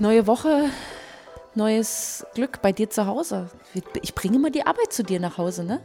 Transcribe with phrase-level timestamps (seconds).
[0.00, 0.66] Neue Woche,
[1.56, 3.50] neues Glück bei dir zu Hause.
[4.00, 5.80] Ich bringe immer die Arbeit zu dir nach Hause, ne?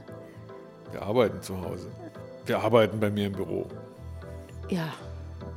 [0.92, 1.90] Wir arbeiten zu Hause.
[2.46, 3.66] Wir arbeiten bei mir im Büro.
[4.70, 4.94] Ja,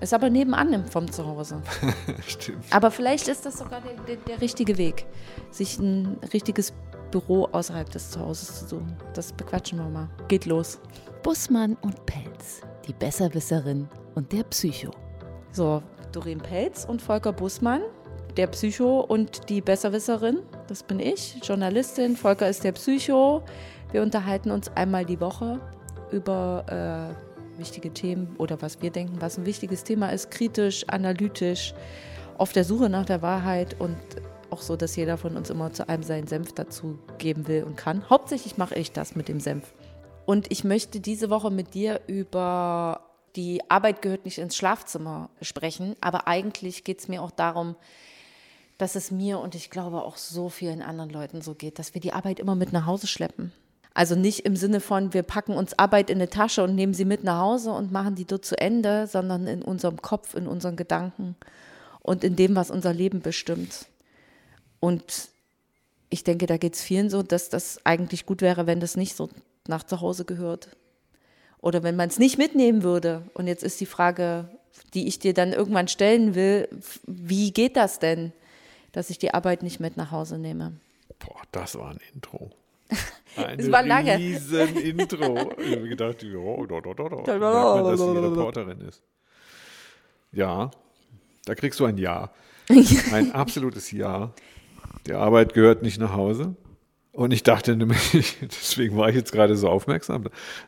[0.00, 1.60] ist aber nebenan vom Zuhause.
[2.26, 2.64] Stimmt.
[2.70, 5.04] Aber vielleicht ist das sogar der, der, der, richtige Weg,
[5.50, 6.72] sich ein richtiges
[7.10, 8.96] Büro außerhalb des Zuhauses zu suchen.
[9.12, 10.08] Das bequatschen wir mal.
[10.28, 10.80] Geht los.
[11.22, 14.92] Bussmann und Pelz, die Besserwisserin und der Psycho.
[15.52, 15.82] So,
[16.12, 17.82] Doreen Pelz und Volker Bussmann
[18.36, 20.40] der Psycho und die Besserwisserin.
[20.68, 22.16] Das bin ich, Journalistin.
[22.16, 23.42] Volker ist der Psycho.
[23.92, 25.60] Wir unterhalten uns einmal die Woche
[26.10, 31.74] über äh, wichtige Themen oder was wir denken, was ein wichtiges Thema ist, kritisch, analytisch,
[32.38, 33.96] auf der Suche nach der Wahrheit und
[34.50, 37.76] auch so, dass jeder von uns immer zu einem seinen Senf dazu geben will und
[37.76, 38.08] kann.
[38.10, 39.72] Hauptsächlich mache ich das mit dem Senf.
[40.26, 43.00] Und ich möchte diese Woche mit dir über
[43.36, 47.76] die Arbeit gehört nicht ins Schlafzimmer sprechen, aber eigentlich geht es mir auch darum,
[48.78, 52.00] dass es mir und ich glaube auch so vielen anderen Leuten so geht, dass wir
[52.00, 53.52] die Arbeit immer mit nach Hause schleppen.
[53.94, 57.06] Also nicht im Sinne von, wir packen uns Arbeit in eine Tasche und nehmen sie
[57.06, 60.76] mit nach Hause und machen die dort zu Ende, sondern in unserem Kopf, in unseren
[60.76, 61.34] Gedanken
[62.02, 63.86] und in dem, was unser Leben bestimmt.
[64.80, 65.30] Und
[66.10, 69.16] ich denke, da geht es vielen so, dass das eigentlich gut wäre, wenn das nicht
[69.16, 69.30] so
[69.66, 70.68] nach zu Hause gehört.
[71.58, 73.22] Oder wenn man es nicht mitnehmen würde.
[73.32, 74.48] Und jetzt ist die Frage,
[74.92, 76.68] die ich dir dann irgendwann stellen will,
[77.06, 78.32] wie geht das denn?
[78.96, 80.72] Dass ich die Arbeit nicht mit nach Hause nehme.
[81.18, 82.50] Boah, das war ein Intro.
[83.36, 84.16] Ein es war lange.
[84.16, 85.52] riesen Intro.
[85.60, 87.38] Ich habe gedacht, oh, da, da, da, da.
[87.38, 89.02] Man, dass sie Reporterin ist.
[90.32, 90.70] Ja,
[91.44, 92.30] da kriegst du ein Ja.
[93.12, 94.32] Ein absolutes Ja.
[95.06, 96.56] Die Arbeit gehört nicht nach Hause.
[97.16, 100.24] Und ich dachte nämlich, deswegen war ich jetzt gerade so aufmerksam,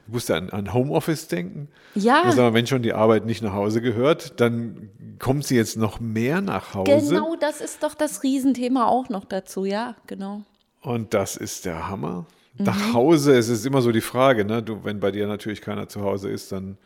[0.06, 1.68] ich musste an, an Homeoffice denken.
[1.94, 2.22] Ja.
[2.22, 4.88] Also, wenn schon die Arbeit nicht nach Hause gehört, dann
[5.18, 7.10] kommt sie jetzt noch mehr nach Hause.
[7.10, 10.40] Genau, das ist doch das Riesenthema auch noch dazu, ja, genau.
[10.80, 12.24] Und das ist der Hammer.
[12.56, 12.64] Mhm.
[12.64, 14.62] Nach Hause, es ist immer so die Frage, ne?
[14.62, 16.78] du, wenn bei dir natürlich keiner zu Hause ist, dann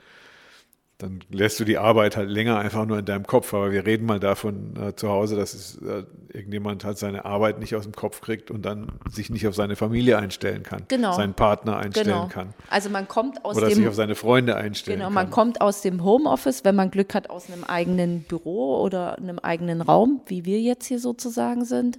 [1.02, 3.52] dann lässt du die Arbeit halt länger einfach nur in deinem Kopf.
[3.52, 7.58] Aber wir reden mal davon äh, zu Hause, dass es, äh, irgendjemand halt seine Arbeit
[7.58, 11.12] nicht aus dem Kopf kriegt und dann sich nicht auf seine Familie einstellen kann, genau.
[11.14, 12.28] seinen Partner einstellen genau.
[12.28, 12.54] kann.
[12.70, 15.14] Also man kommt aus Oder dem, sich auf seine Freunde einstellen genau, kann.
[15.14, 19.40] man kommt aus dem Homeoffice, wenn man Glück hat, aus einem eigenen Büro oder einem
[19.40, 21.98] eigenen Raum, wie wir jetzt hier sozusagen sind.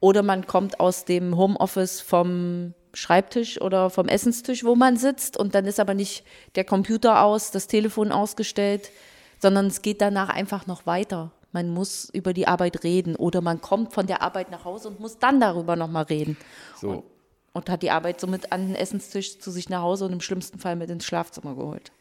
[0.00, 5.54] Oder man kommt aus dem Homeoffice vom Schreibtisch oder vom Essenstisch, wo man sitzt und
[5.54, 8.90] dann ist aber nicht der Computer aus, das Telefon ausgestellt,
[9.38, 11.32] sondern es geht danach einfach noch weiter.
[11.52, 15.00] Man muss über die Arbeit reden oder man kommt von der Arbeit nach Hause und
[15.00, 16.36] muss dann darüber nochmal reden.
[16.80, 16.90] So.
[16.90, 17.04] Und,
[17.52, 20.58] und hat die Arbeit somit an den Essenstisch zu sich nach Hause und im schlimmsten
[20.58, 21.92] Fall mit ins Schlafzimmer geholt.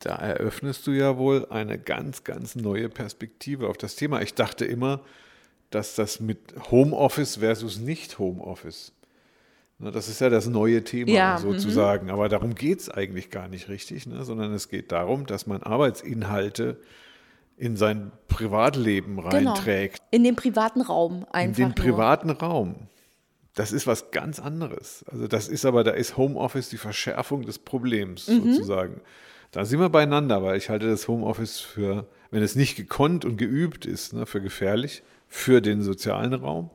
[0.00, 4.20] Da eröffnest du ja wohl eine ganz, ganz neue Perspektive auf das Thema.
[4.20, 5.00] Ich dachte immer,
[5.70, 8.92] dass das mit Homeoffice versus nicht Homeoffice
[9.78, 12.08] das ist ja das neue Thema ja, sozusagen.
[12.08, 12.12] -hmm.
[12.12, 14.24] Aber darum geht es eigentlich gar nicht richtig, ne?
[14.24, 16.80] sondern es geht darum, dass man Arbeitsinhalte
[17.56, 19.28] in sein Privatleben genau.
[19.28, 19.98] reinträgt.
[19.98, 20.08] Genau.
[20.10, 21.58] In den privaten Raum einfach.
[21.58, 22.36] In den privaten nur.
[22.36, 22.74] Raum.
[23.54, 25.04] Das ist was ganz anderes.
[25.10, 28.52] Also das ist aber, da ist Homeoffice die Verschärfung des Problems mhm.
[28.52, 29.00] sozusagen.
[29.50, 33.38] Da sind wir beieinander, weil ich halte das Homeoffice für, wenn es nicht gekonnt und
[33.38, 36.70] geübt ist, ne, für gefährlich, für den sozialen Raum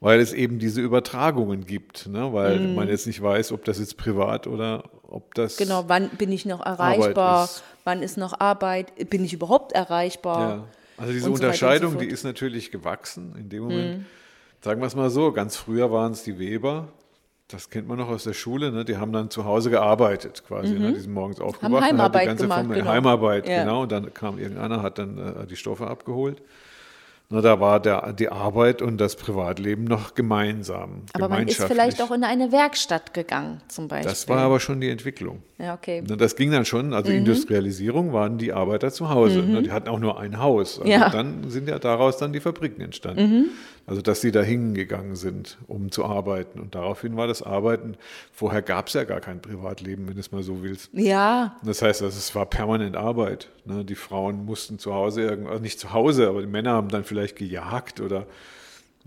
[0.00, 2.32] weil es eben diese Übertragungen gibt, ne?
[2.32, 2.74] weil mm.
[2.74, 5.56] man jetzt nicht weiß, ob das jetzt privat oder ob das.
[5.56, 7.62] Genau, wann bin ich noch erreichbar, ist.
[7.84, 10.40] wann ist noch Arbeit, bin ich überhaupt erreichbar?
[10.40, 10.64] Ja.
[10.96, 14.00] Also diese Unterscheidung, so die ist natürlich gewachsen in dem Moment.
[14.00, 14.06] Mm.
[14.60, 16.88] Sagen wir es mal so, ganz früher waren es die Weber,
[17.48, 18.84] das kennt man noch aus der Schule, ne?
[18.84, 20.74] die haben dann zu Hause gearbeitet quasi.
[20.74, 20.78] Ne?
[20.78, 20.84] Mhm.
[20.84, 20.92] Ne?
[20.94, 22.92] Die sind morgens aufgewacht haben Heimarbeit und hat die ganze gemacht, Familie, genau.
[22.92, 23.62] Heimarbeit, ja.
[23.62, 23.82] genau.
[23.82, 26.42] Und dann kam irgendeiner, hat dann äh, die Stoffe abgeholt.
[27.30, 31.02] Na, da war der, die Arbeit und das Privatleben noch gemeinsam.
[31.12, 34.08] Aber man ist vielleicht auch in eine Werkstatt gegangen, zum Beispiel.
[34.08, 35.42] Das war aber schon die Entwicklung.
[35.58, 36.02] Ja, okay.
[36.06, 37.18] Das ging dann schon, also mhm.
[37.18, 39.42] Industrialisierung waren die Arbeiter zu Hause.
[39.42, 39.62] Mhm.
[39.62, 40.78] Die hatten auch nur ein Haus.
[40.78, 41.10] Also ja.
[41.10, 43.22] Dann sind ja daraus dann die Fabriken entstanden.
[43.22, 43.44] Mhm.
[43.88, 46.60] Also dass sie da hingegangen sind, um zu arbeiten.
[46.60, 47.96] Und daraufhin war das Arbeiten,
[48.32, 50.90] vorher gab es ja gar kein Privatleben, wenn du es mal so willst.
[50.92, 51.56] Ja.
[51.64, 53.48] Das heißt, also, es war permanent Arbeit.
[53.64, 53.86] Ne?
[53.86, 57.04] Die Frauen mussten zu Hause, irgendwas, also nicht zu Hause, aber die Männer haben dann
[57.04, 58.26] vielleicht gejagt oder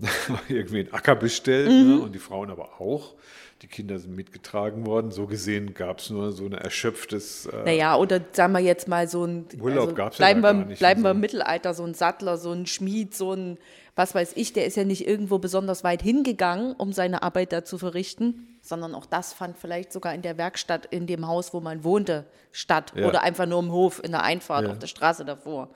[0.48, 1.74] irgendwie einen Acker bestellt ne?
[1.74, 1.88] mhm.
[1.88, 2.00] ne?
[2.00, 3.14] und die Frauen aber auch.
[3.62, 5.12] Die Kinder sind mitgetragen worden.
[5.12, 7.46] So gesehen gab es nur so ein erschöpftes.
[7.46, 9.46] Äh, naja, oder sagen wir jetzt mal so ein.
[9.60, 10.80] Urlaub also, gab es ja gar nicht.
[10.80, 13.58] Bleiben wir im Mittelalter, so ein Sattler, so ein Schmied, so ein
[13.94, 17.64] was weiß ich, der ist ja nicht irgendwo besonders weit hingegangen, um seine Arbeit da
[17.64, 21.60] zu verrichten, sondern auch das fand vielleicht sogar in der Werkstatt, in dem Haus, wo
[21.60, 22.92] man wohnte, statt.
[22.96, 23.06] Ja.
[23.06, 24.70] Oder einfach nur im Hof, in der Einfahrt, ja.
[24.70, 25.68] auf der Straße davor.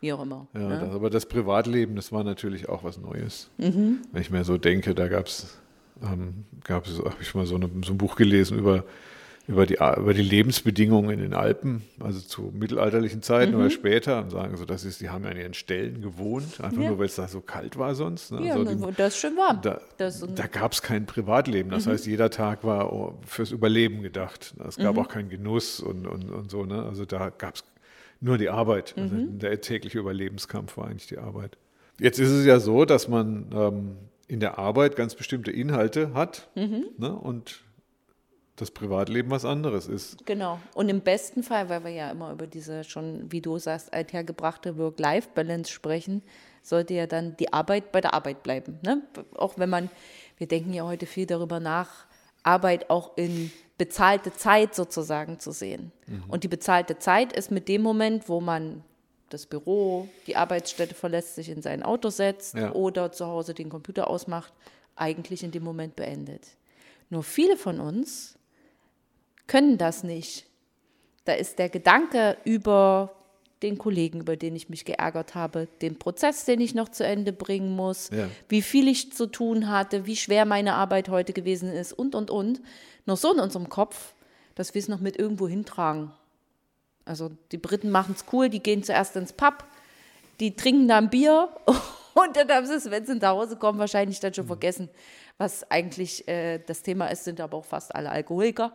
[0.00, 0.46] wie auch immer.
[0.54, 0.80] Ja, ne?
[0.80, 3.50] das, aber das Privatleben, das war natürlich auch was Neues.
[3.56, 4.02] Mhm.
[4.12, 5.58] Wenn ich mir so denke, da gab es,
[6.02, 8.84] ähm, gab es, habe ich mal so, eine, so ein Buch gelesen über,
[9.46, 13.58] über, die, über die Lebensbedingungen in den Alpen, also zu mittelalterlichen Zeiten Mhm.
[13.60, 16.80] oder später, und sagen so, das ist, die haben ja an ihren Stellen gewohnt, einfach
[16.80, 16.88] Ja.
[16.88, 18.32] nur, weil es da so kalt war sonst.
[18.32, 18.46] Ne?
[18.46, 19.60] ja, also die, das ist schön warm.
[19.62, 21.68] da, da gab es kein Privatleben.
[21.68, 21.74] Mhm.
[21.74, 24.54] Das heißt, jeder Tag war oh, fürs Überleben gedacht.
[24.66, 25.00] Es gab Mhm.
[25.02, 26.64] auch keinen Genuss und, und, und so.
[26.64, 26.82] Ne?
[26.82, 27.64] Also da gab es
[28.20, 28.94] nur die Arbeit.
[28.96, 29.38] Also Mhm.
[29.40, 31.58] der tägliche Überlebenskampf war eigentlich die Arbeit.
[32.00, 33.96] Jetzt ist es ja so, dass man ähm,
[34.26, 36.84] in der Arbeit ganz bestimmte Inhalte hat Mhm.
[36.96, 37.12] ne?
[37.14, 37.60] und
[38.56, 40.24] das Privatleben was anderes ist.
[40.26, 40.60] Genau.
[40.74, 44.78] Und im besten Fall, weil wir ja immer über diese schon, wie du sagst, althergebrachte
[44.78, 46.22] Work-Life-Balance sprechen,
[46.62, 48.78] sollte ja dann die Arbeit bei der Arbeit bleiben.
[48.82, 49.02] Ne?
[49.34, 49.90] Auch wenn man,
[50.38, 52.06] wir denken ja heute viel darüber nach,
[52.44, 55.90] Arbeit auch in bezahlte Zeit sozusagen zu sehen.
[56.28, 58.84] Und die bezahlte Zeit ist mit dem Moment, wo man
[59.30, 62.72] das Büro, die Arbeitsstätte verlässt, sich in sein Auto setzt Ja.
[62.72, 64.52] oder zu Hause den Computer ausmacht,
[64.94, 66.46] eigentlich in dem Moment beendet.
[67.10, 68.38] Nur viele von uns
[69.46, 70.46] können das nicht.
[71.24, 73.14] Da ist der Gedanke über
[73.62, 77.32] den Kollegen, über den ich mich geärgert habe, den Prozess, den ich noch zu Ende
[77.32, 78.28] bringen muss, Ja.
[78.48, 82.30] wie viel ich zu tun hatte, wie schwer meine Arbeit heute gewesen ist und, und,
[82.30, 82.60] und.
[83.06, 84.12] Noch so in unserem Kopf,
[84.54, 86.10] dass wir es noch mit irgendwo hintragen.
[87.06, 89.64] Also die Briten machen es cool, die gehen zuerst ins Pub,
[90.40, 91.48] die trinken dann Bier
[92.14, 94.90] und dann haben sie es, wenn sie nach Hause kommen, wahrscheinlich dann schon vergessen,
[95.38, 98.72] was eigentlich äh, das Thema ist, sind aber auch fast alle Alkoholiker.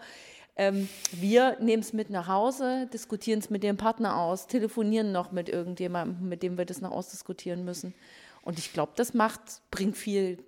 [0.59, 5.31] Ähm, wir nehmen es mit nach Hause, diskutieren es mit dem Partner aus, telefonieren noch
[5.31, 7.93] mit irgendjemandem, mit dem wir das noch ausdiskutieren müssen.
[8.41, 9.39] Und ich glaube, das macht,
[9.71, 10.43] bringt viel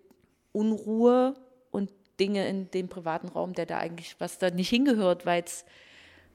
[0.51, 1.33] Unruhe
[1.71, 5.63] und Dinge in den privaten Raum, der da eigentlich, was da nicht hingehört, weil es,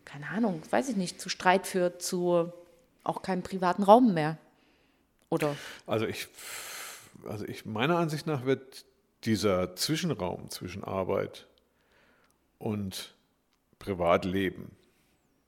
[0.06, 2.50] keine Ahnung, weiß ich nicht, zu Streit führt, zu
[3.04, 4.38] auch keinem privaten Raum mehr.
[5.28, 5.54] Oder?
[5.86, 6.28] Also ich,
[7.28, 8.86] also ich, meiner Ansicht nach wird
[9.24, 11.46] dieser Zwischenraum zwischen Arbeit
[12.58, 13.15] und
[13.86, 14.72] Privatleben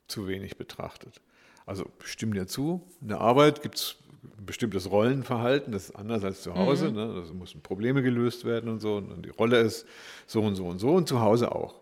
[0.07, 1.19] zu wenig betrachtet.
[1.65, 3.97] Also ich stimme dir zu, in der Arbeit gibt es
[4.37, 6.91] ein bestimmtes Rollenverhalten, das ist anders als zu Hause.
[6.91, 7.23] Ne?
[7.27, 8.95] Da müssen Probleme gelöst werden und so.
[8.95, 9.85] Und die Rolle ist
[10.25, 11.75] so und so und so und zu Hause auch.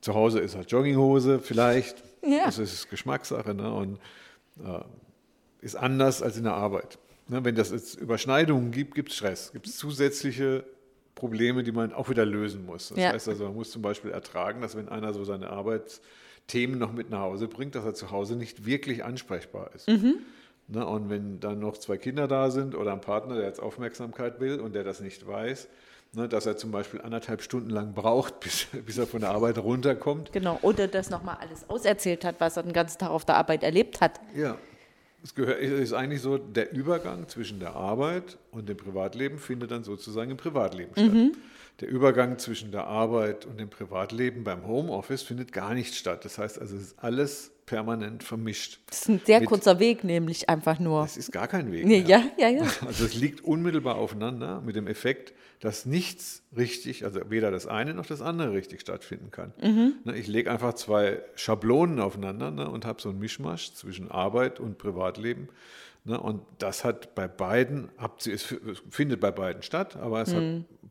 [0.00, 2.44] Zu Hause ist halt Jogginghose vielleicht, Ja.
[2.46, 3.72] das ist Geschmackssache ne?
[3.72, 3.98] und
[4.64, 4.80] äh,
[5.60, 6.98] ist anders als in der Arbeit.
[7.28, 7.44] Ne?
[7.44, 10.64] Wenn das jetzt Überschneidungen gibt, gibt es Stress, gibt es zusätzliche
[11.14, 12.88] Probleme, die man auch wieder lösen muss.
[12.90, 13.12] Das Ja.
[13.12, 17.10] heißt also, man muss zum Beispiel ertragen, dass wenn einer so seine Arbeitsthemen noch mit
[17.10, 19.88] nach Hause bringt, dass er zu Hause nicht wirklich ansprechbar ist.
[19.88, 20.86] Ne?
[20.86, 24.60] Und wenn dann noch zwei Kinder da sind oder ein Partner, der jetzt Aufmerksamkeit will
[24.60, 25.68] und der das nicht weiß,
[26.12, 29.58] ne, dass er zum Beispiel anderthalb Stunden lang braucht, bis, bis er von der Arbeit
[29.58, 30.32] runterkommt.
[30.32, 30.58] Genau.
[30.62, 34.00] Oder das nochmal alles auserzählt hat, was er den ganzen Tag auf der Arbeit erlebt
[34.00, 34.20] hat.
[34.34, 34.56] Ja,
[35.22, 39.84] es gehört, ist eigentlich so, der Übergang zwischen der Arbeit und dem Privatleben findet dann
[39.84, 41.36] sozusagen im Privatleben statt.
[41.80, 46.24] Der Übergang zwischen der Arbeit und dem Privatleben beim Homeoffice findet gar nicht statt.
[46.24, 48.80] Das heißt also, es ist alles permanent vermischt.
[48.86, 51.04] Das ist ein sehr Mit- kurzer Weg, nämlich einfach nur.
[51.04, 51.86] Es ist gar kein Weg.
[51.86, 52.62] Nee, ja, ja, ja.
[52.86, 57.92] Also es liegt unmittelbar aufeinander mit dem Effekt, dass nichts richtig, also weder das eine
[57.94, 59.52] noch das andere richtig stattfinden kann.
[60.04, 64.58] Ne, Ich lege einfach zwei Schablonen aufeinander ne, und habe so einen Mischmasch zwischen Arbeit
[64.58, 65.48] und Privatleben.
[66.04, 70.42] Ne, und das hat bei beiden Abzüge, es findet bei beiden statt, aber es hat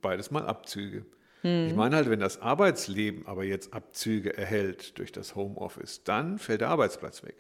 [0.02, 1.04] beides mal Abzüge.
[1.42, 6.62] Ich meine halt, wenn das Arbeitsleben aber jetzt Abzüge erhält durch das Homeoffice, dann fällt
[6.62, 7.36] der Arbeitsplatz weg.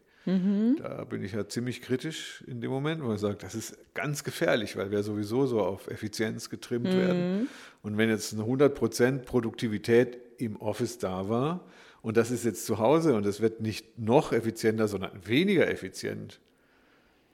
[0.78, 4.24] Da bin ich ja ziemlich kritisch in dem Moment, wo ich sage, das ist ganz
[4.24, 7.50] gefährlich, weil wir sowieso so auf Effizienz getrimmt werden.
[7.82, 11.66] Und wenn jetzt eine 100% Produktivität im Office da war
[12.02, 16.40] und das ist jetzt zu Hause und es wird nicht noch effizienter, sondern weniger effizient,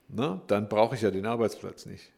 [0.08, 2.12] ne, dann brauche ich ja den Arbeitsplatz nicht.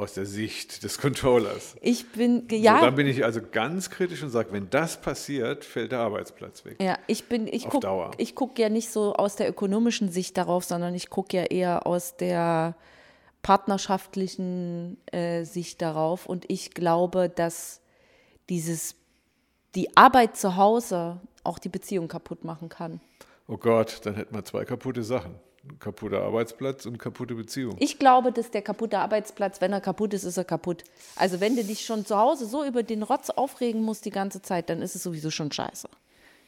[0.00, 1.76] Aus der Sicht des Controllers.
[1.82, 5.62] Ich bin, So, ja, dann bin ich also ganz kritisch und sage, wenn das passiert,
[5.62, 6.78] fällt der Arbeitsplatz weg.
[6.80, 7.86] Ja, ich bin, ich gucke
[8.34, 12.16] guck ja nicht so aus der ökonomischen Sicht darauf, sondern ich gucke ja eher aus
[12.16, 12.76] der
[13.42, 16.24] partnerschaftlichen äh, Sicht darauf.
[16.24, 17.82] Und ich glaube, dass
[18.48, 18.94] dieses,
[19.74, 23.02] die Arbeit zu Hause auch die Beziehung kaputt machen kann.
[23.46, 25.34] Oh Gott, dann hätten wir zwei kaputte Sachen.
[25.78, 27.76] Kaputter Arbeitsplatz und kaputte Beziehung.
[27.78, 30.84] Ich glaube, dass der kaputte Arbeitsplatz, wenn er kaputt ist, ist er kaputt.
[31.16, 34.40] Also wenn du dich schon zu Hause so über den Rotz aufregen musst die ganze
[34.40, 35.88] Zeit, dann ist es sowieso schon scheiße.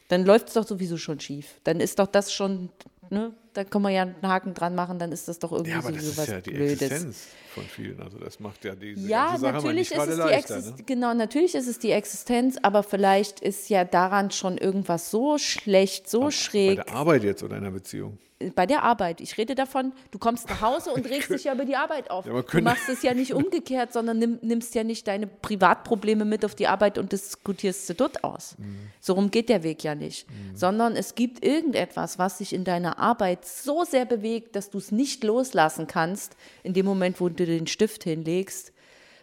[0.07, 1.59] Dann läuft es doch sowieso schon schief.
[1.63, 2.69] Dann ist doch das schon,
[3.11, 5.77] ne, da können wir ja einen Haken dran machen, dann ist das doch irgendwie Ja,
[5.79, 6.81] aber das sowieso ist was ja die Blödes.
[6.81, 8.01] Existenz von vielen.
[8.01, 10.55] Also das macht ja diese Ja, ganze Sache natürlich nicht ist es die leichter.
[10.55, 10.83] Existenz, Ne?
[10.85, 16.09] genau, natürlich ist es die Existenz, aber vielleicht ist ja daran schon irgendwas so schlecht,
[16.09, 16.75] so Bei schräg.
[16.85, 18.17] der Arbeit jetzt oder in einer Beziehung.
[18.51, 19.21] Bei der Arbeit.
[19.21, 22.25] Ich rede davon, du kommst nach Hause und regst dich ja über die Arbeit auf.
[22.25, 26.43] Ja, du machst es ja nicht umgekehrt, sondern nimm, nimmst ja nicht deine Privatprobleme mit
[26.45, 28.55] auf die Arbeit und diskutierst sie dort aus.
[28.57, 28.77] Mhm.
[28.99, 30.27] So rum geht der Weg ja nicht.
[30.53, 34.91] Sondern es gibt irgendetwas, was dich in deiner Arbeit so sehr bewegt, dass du es
[34.91, 38.71] nicht loslassen kannst, in dem Moment, wo du den Stift hinlegst.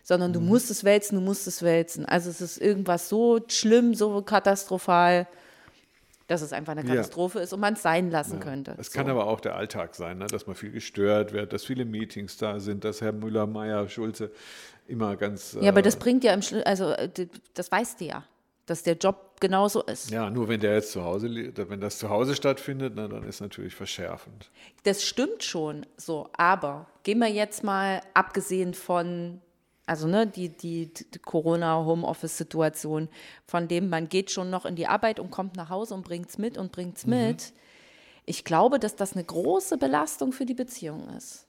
[0.02, 0.34] Sondern Mhm.
[0.34, 2.06] du musst es wälzen, du musst es wälzen.
[2.06, 5.26] Also es ist irgendwas so schlimm, so katastrophal,
[6.30, 6.94] dass es einfach eine Ja.
[6.94, 8.76] Katastrophe ist und man es sein lassen könnte.
[8.78, 9.10] Es kann so.
[9.12, 10.28] aber auch der Alltag sein, ne?
[10.28, 14.30] dass man viel gestört wird, dass viele Meetings da sind, dass Herr Müller, Meier, Schulze
[14.86, 15.58] immer ganz.
[15.60, 17.08] Ja, aber äh, das bringt ja im Schlu also äh,
[17.54, 18.24] das weißt du ja,
[18.66, 20.12] dass der Job genauso ist.
[20.12, 23.40] Ja, nur wenn der jetzt zu Hause, wenn das zu Hause stattfindet, na, dann ist
[23.40, 24.52] natürlich verschärfend.
[24.84, 29.40] Das stimmt schon so, aber gehen wir jetzt mal abgesehen von
[29.86, 33.08] also ne, die, die, die Corona-Homeoffice-Situation,
[33.46, 36.28] von dem man geht schon noch in die Arbeit und kommt nach Hause und bringt
[36.28, 37.52] es mit und bringt es mit.
[38.26, 41.46] Ich glaube, dass das eine große Belastung für die Beziehung ist.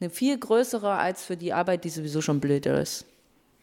[0.00, 3.06] Eine viel größere als für die Arbeit, die sowieso schon blöd ist.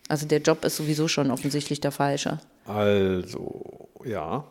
[0.09, 2.39] Also der Job ist sowieso schon offensichtlich der falsche.
[2.65, 4.45] Also, ja.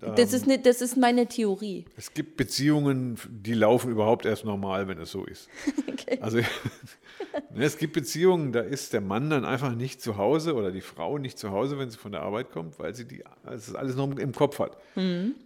[0.00, 1.84] Das ist, ne, das ist meine Theorie.
[1.96, 5.48] Es gibt Beziehungen, die laufen überhaupt erst normal, wenn es so ist.
[6.20, 6.38] Also
[7.54, 10.82] ne, es gibt Beziehungen, da ist der Mann dann einfach nicht zu Hause oder die
[10.82, 13.74] Frau nicht zu Hause, wenn sie von der Arbeit kommt, weil sie die, also das
[13.74, 14.76] alles noch im Kopf hat.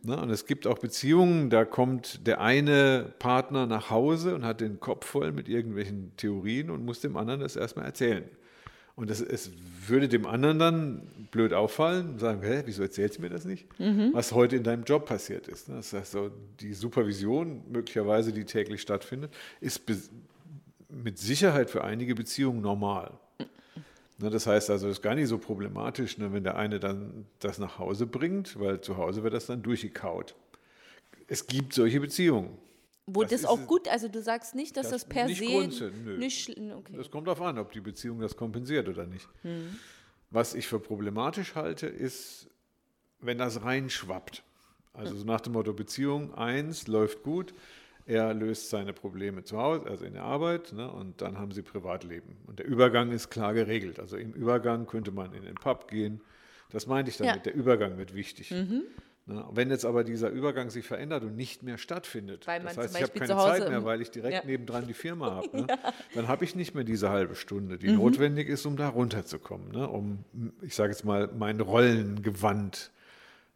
[0.02, 4.60] Ne, und es gibt auch Beziehungen, da kommt der eine Partner nach Hause und hat
[4.60, 8.24] den Kopf voll mit irgendwelchen Theorien und muss dem anderen das erstmal erzählen.
[8.96, 9.50] Und das, es
[9.86, 13.66] würde dem anderen dann blöd auffallen und sagen, hä, wieso erzählst du mir das nicht?
[14.14, 15.68] Was heute in deinem Job passiert ist.
[15.68, 15.76] ne?
[15.76, 19.82] Das heißt, so die Supervision, möglicherweise, die täglich stattfindet, ist
[20.88, 23.12] mit Sicherheit für einige Beziehungen normal.
[24.18, 27.26] Ne, Das heißt also, es ist gar nicht so problematisch, ne, wenn der eine dann
[27.38, 30.34] das nach Hause bringt, weil zu Hause wird das dann durchgekaut.
[31.28, 32.56] Es gibt solche Beziehungen.
[33.06, 35.38] Wo Das das, ist auch gut, also du sagst nicht, dass das, Das per nicht
[35.38, 36.16] se grundsätzlich, nö.
[36.18, 36.94] nicht okay.
[36.96, 39.28] Das kommt darauf an, ob die Beziehung das kompensiert oder nicht.
[40.30, 42.48] Was ich für problematisch halte, ist,
[43.20, 44.42] wenn das reinschwappt.
[44.92, 47.54] Also so nach dem Motto Beziehung 1 läuft gut,
[48.06, 51.62] er löst seine Probleme zu Hause, also in der Arbeit, ne, und dann haben sie
[51.62, 52.36] Privatleben.
[52.46, 54.00] Und der Übergang ist klar geregelt.
[54.00, 56.20] Also im Übergang könnte man in den Pub gehen.
[56.70, 57.40] Das meinte ich damit, Ja.
[57.42, 58.52] der Übergang wird wichtig.
[59.28, 62.94] Ne, wenn jetzt aber dieser Übergang sich verändert und nicht mehr stattfindet, Weil das heißt,
[62.96, 64.44] ich habe keine Zeit mehr, weil ich direkt Ja.
[64.44, 65.66] nebendran die Firma habe, ne?
[66.14, 67.78] dann habe ich nicht mehr diese halbe Stunde, Mhm.
[67.80, 69.88] die notwendig ist, um da runterzukommen, ne?
[69.88, 70.24] um,
[70.62, 72.92] ich sage jetzt mal, mein Rollengewand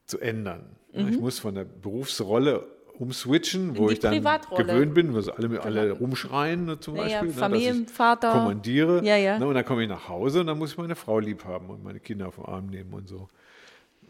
[0.06, 0.74] zu ändern.
[0.92, 1.08] ne?
[1.10, 2.66] Ich muss von der Berufsrolle
[2.98, 3.90] umswitchen, wo Mhm.
[3.92, 4.22] ich dann
[4.56, 8.28] gewöhnt bin, wo sie alle, alle rumschreien ne, zum Ja, ja, Beispiel, ne, dass Familienvater.
[8.28, 9.04] ich kommandiere.
[9.04, 9.38] Ja, ja.
[9.38, 11.70] Ne, und dann komme ich nach Hause und dann muss ich meine Frau lieb haben
[11.70, 13.28] und meine Kinder auf den Arm nehmen und so.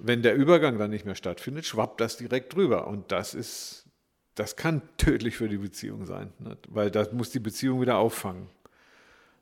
[0.03, 2.87] Wenn der Übergang dann nicht mehr stattfindet, schwappt das direkt drüber.
[2.87, 3.87] Und das ist,
[4.35, 6.57] das kann tödlich für die Beziehung sein, ne?
[6.69, 8.49] weil das muss die Beziehung wieder auffangen.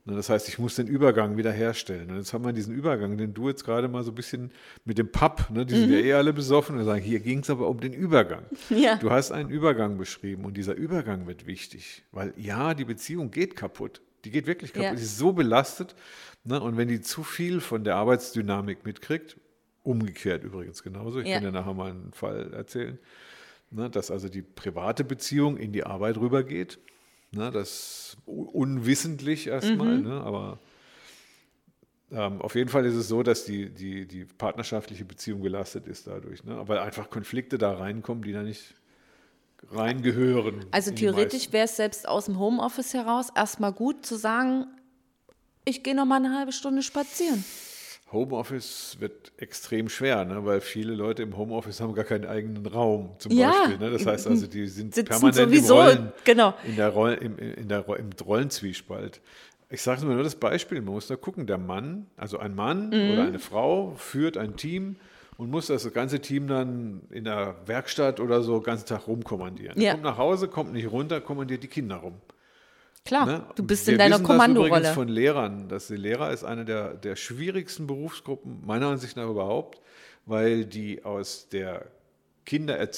[0.08, 2.10] Ne, Das heißt, ich muss den Übergang wieder herstellen.
[2.10, 4.50] Und jetzt haben wir diesen Übergang, den du jetzt gerade mal so ein bisschen
[4.84, 7.50] mit dem Pub, ne, die sind ja eh alle besoffen und sagen, hier ging es
[7.50, 8.44] aber um den Übergang.
[8.70, 8.96] Ja.
[8.96, 13.54] Du hast einen Übergang beschrieben und dieser Übergang wird wichtig, weil ja, die Beziehung geht
[13.56, 14.00] kaputt.
[14.24, 14.84] Die geht wirklich kaputt.
[14.84, 14.94] Ja.
[14.94, 15.94] Die ist so belastet.
[16.44, 19.36] Ne, und wenn die zu viel von der Arbeitsdynamik mitkriegt,
[19.88, 21.34] umgekehrt übrigens genauso, ich Ja.
[21.34, 22.98] kann dir nachher mal einen Fall erzählen,
[23.70, 26.78] ne, dass also die private Beziehung in die Arbeit rübergeht.
[27.30, 30.04] Ne, das unwissentlich erstmal, Mhm.
[30.04, 30.58] ne, aber
[32.10, 36.06] ähm, auf jeden Fall ist es so, dass die, die, die partnerschaftliche Beziehung belastet ist
[36.06, 36.62] dadurch, ne?
[36.66, 38.74] weil einfach Konflikte da reinkommen, die da nicht
[39.70, 40.64] reingehören.
[40.70, 44.66] Also theoretisch wäre es selbst aus dem Homeoffice heraus erstmal gut zu sagen,
[45.66, 47.44] ich gehe noch mal eine halbe Stunde spazieren.
[48.12, 50.44] Homeoffice wird extrem schwer, ne?
[50.44, 53.50] weil viele Leute im Homeoffice haben gar keinen eigenen Raum zum Ja.
[53.50, 53.78] Beispiel.
[53.78, 53.90] Ne?
[53.90, 56.54] Das heißt also, die sind permanent sowieso, im, Rollen, genau.
[56.66, 59.20] in der Roll, im, in der, im Rollenzwiespalt.
[59.70, 63.10] Ich sage nur das Beispiel, man muss da gucken, der Mann, also ein Mann Mhm.
[63.12, 64.96] oder eine Frau führt ein Team
[65.36, 69.78] und muss das ganze Team dann in der Werkstatt oder so den ganzen Tag rumkommandieren.
[69.80, 69.92] Ja.
[69.92, 72.14] Kommt nach Hause, kommt nicht runter, kommandiert die Kinder rum.
[73.04, 73.46] Klar, Ne?
[73.54, 74.94] du bist Wir in deiner wissen Das übrigens Kommandorolle.
[74.94, 75.68] von Lehrern.
[75.68, 79.80] Dass die Lehrer ist eine der, der schwierigsten Berufsgruppen, meiner Ansicht nach überhaupt,
[80.26, 81.86] weil die aus der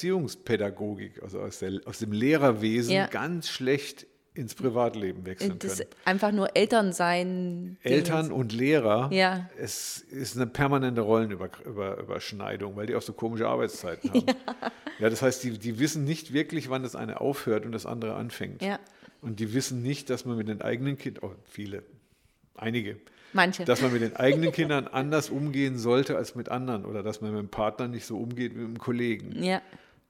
[0.00, 3.06] Kindererziehungspädagogik, also aus, der, aus dem Lehrerwesen, Ja.
[3.06, 4.06] ganz schlecht
[4.40, 5.90] ins Privatleben wechseln Das können.
[6.04, 7.76] einfach nur Eltern sein.
[7.82, 9.48] Eltern und Lehrer, Ja.
[9.58, 14.26] es ist eine permanente Rollenüberschneidung, weil die auch so komische Arbeitszeiten haben.
[14.98, 18.16] Ja, das heißt, die, die wissen nicht wirklich, wann das eine aufhört und das andere
[18.16, 18.60] anfängt.
[18.60, 18.78] Ja.
[19.22, 21.82] Und die wissen nicht, dass man mit den eigenen Kindern, oh, viele,
[22.54, 22.96] einige,
[23.32, 23.64] Manche.
[23.64, 27.30] dass man mit den eigenen Kindern anders umgehen sollte als mit anderen oder dass man
[27.32, 29.42] mit dem Partner nicht so umgeht wie mit dem Kollegen.
[29.42, 29.62] ja.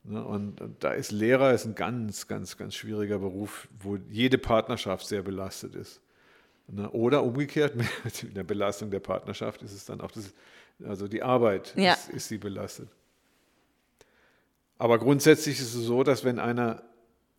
[0.04, 0.24] Ne?
[0.24, 5.22] Und, da ist Lehrer ist ein ganz, ganz, ganz schwieriger Beruf, wo jede Partnerschaft sehr
[5.22, 6.00] belastet ist.
[6.68, 6.88] Ne?
[6.90, 10.32] Oder umgekehrt, mit der Belastung der Partnerschaft ist es dann auch das,
[10.84, 11.92] also die Arbeit Ja.
[11.92, 12.88] ist, ist sie belastet.
[14.78, 16.82] Aber grundsätzlich ist es so, dass wenn einer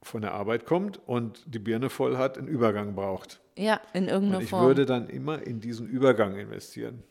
[0.03, 3.39] von der Arbeit kommt und die Birne voll hat, einen Übergang braucht.
[3.57, 4.65] Ja, in irgendeiner Und ich Form.
[4.65, 7.03] würde dann immer in diesen Übergang investieren.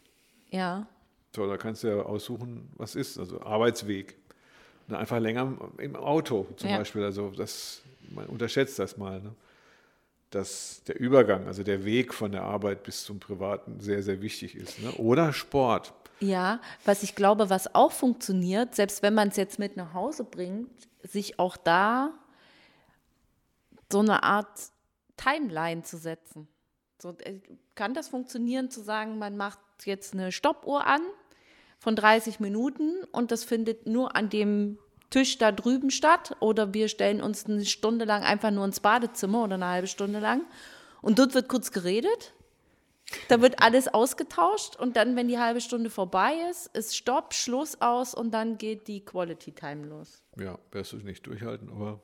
[0.50, 0.86] ja.
[1.32, 4.16] So, da kannst du ja aussuchen, was ist, also Arbeitsweg.
[4.90, 6.78] Und einfach länger im Auto zum Ja.
[6.78, 7.04] Beispiel.
[7.04, 9.20] Also das, man unterschätzt das mal.
[9.20, 9.34] Ne?
[10.30, 14.54] Dass der Übergang, also der Weg von der Arbeit bis zum Privaten sehr, sehr wichtig
[14.56, 14.80] ist.
[14.80, 14.92] Ne?
[14.92, 15.92] Oder Sport.
[16.20, 20.24] Ja, was ich glaube, was auch funktioniert, selbst wenn man es jetzt mit nach Hause
[20.24, 20.68] bringt,
[21.02, 22.12] sich auch da
[23.90, 24.48] so eine Art
[25.16, 26.46] Timeline zu setzen.
[27.00, 27.40] So, äh,
[27.74, 31.00] kann das funktionieren, zu sagen, man macht jetzt eine Stoppuhr an
[31.80, 34.78] von 30 Minuten und das findet nur an dem
[35.10, 39.42] Tisch da drüben statt oder wir stellen uns eine Stunde lang einfach nur ins Badezimmer
[39.42, 40.42] oder eine halbe Stunde lang
[41.02, 42.32] und dort wird kurz geredet
[43.28, 47.80] da wird alles ausgetauscht und dann, wenn die halbe Stunde vorbei ist, ist Stopp, Schluss
[47.80, 50.22] aus und dann geht die Quality Time los.
[50.38, 52.00] Ja, wirst du nicht durchhalten, aber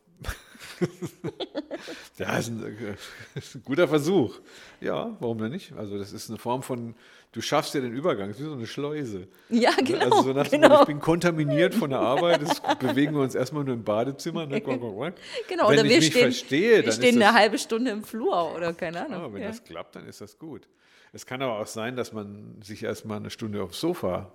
[2.19, 4.39] ja, ist ein, äh, ist ein guter Versuch.
[4.81, 5.73] Ja, warum denn nicht?
[5.73, 6.95] Also das ist eine Form von,
[7.33, 9.29] du schaffst ja den Übergang, es ist wie so eine Schleuse.
[9.49, 10.05] Ja, genau.
[10.05, 10.81] Also so nach genau.
[10.81, 14.47] ich bin kontaminiert von der Arbeit, das bewegen wir uns erstmal nur im Badezimmer.
[14.47, 14.61] Ne?
[14.61, 14.81] Genau.
[14.89, 15.15] Wenn
[15.59, 18.05] oder ich wir mich stehen, verstehe, wir dann stehen ist das, eine halbe Stunde im
[18.05, 19.23] Flur oder keine Ahnung.
[19.23, 19.49] ja, wenn ja.
[19.49, 20.69] das klappt, dann ist das gut.
[21.13, 24.33] Es kann aber auch sein, dass man sich erstmal eine Stunde aufs Sofa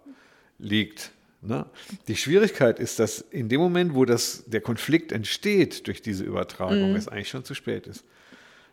[0.58, 1.12] liegt.
[1.42, 1.66] Ne?
[2.08, 6.96] Die Schwierigkeit ist, dass in dem Moment, wo das, der Konflikt entsteht durch diese Übertragung,
[6.96, 8.06] es eigentlich schon zu spät ist.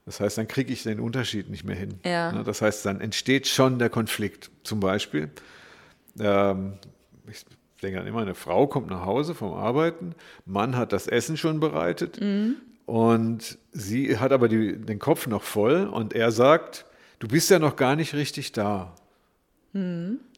[0.04, 2.00] Das heißt, dann kriege ich den Unterschied nicht mehr hin.
[2.04, 2.32] Ja.
[2.32, 2.44] Ne?
[2.44, 4.50] Das heißt, dann entsteht schon der Konflikt.
[4.64, 5.30] Zum Beispiel,
[6.20, 6.75] ähm,
[7.30, 7.44] ich
[7.82, 11.60] denke an immer, eine Frau kommt nach Hause vom Arbeiten, Mann hat das Essen schon
[11.60, 12.18] bereitet
[12.87, 16.87] und sie hat aber die, den Kopf noch voll und er sagt,
[17.18, 18.94] du bist ja noch gar nicht richtig da.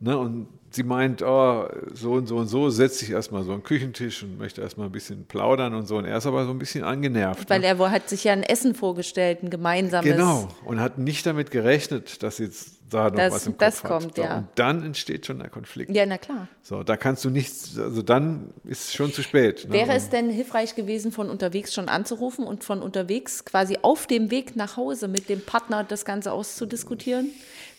[0.01, 3.59] Ne, und sie meint, oh, so und so und so, setzt sich erstmal so an
[3.59, 5.97] den Küchentisch und möchte erstmal ein bisschen plaudern und so.
[5.97, 7.49] Und er ist aber so ein bisschen angenervt.
[7.51, 7.67] Weil ne?
[7.67, 10.11] er wo- hat sich ja ein Essen vorgestellt, ein gemeinsames.
[10.11, 13.85] Genau, und hat nicht damit gerechnet, dass jetzt da noch Das- was im Kopf das
[13.85, 13.91] hat.
[13.91, 14.39] kommt, so, ja.
[14.39, 15.95] Und dann entsteht schon der Konflikt.
[15.95, 16.49] Ja, na klar.
[16.63, 19.67] So, da kannst du nichts, also dann ist es schon zu spät.
[19.69, 19.73] ne?
[19.75, 24.31] Wäre es denn hilfreich gewesen, von unterwegs schon anzurufen und von unterwegs quasi auf dem
[24.31, 27.31] Weg nach Hause mit dem Partner das Ganze auszudiskutieren?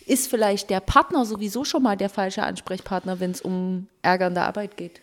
[0.06, 4.34] Ist vielleicht der Partner sowieso schon mal der falsche Ansprechpartner, wenn es um Ärger in
[4.34, 5.02] der Arbeit geht?